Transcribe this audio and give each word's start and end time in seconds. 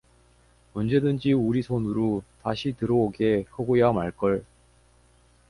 언제든지 0.73 1.31
우리 1.33 1.61
손으루 1.61 2.23
다시 2.41 2.71
들어오게 2.71 3.45
허구야 3.55 3.91
말걸. 3.91 4.43